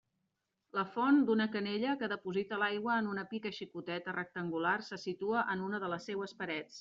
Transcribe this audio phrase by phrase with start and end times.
[0.77, 5.63] La font d'una canella que deposita l'aigua en una pica xicoteta rectangular se situa en
[5.71, 6.69] una de les seues parets.